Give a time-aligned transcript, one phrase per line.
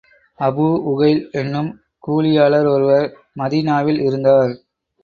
[0.39, 1.69] Abu Ukail என்னும்
[2.03, 3.07] கூலியாளர் ஒருவர்
[3.39, 4.53] மதீனாவில் இருந்தார்.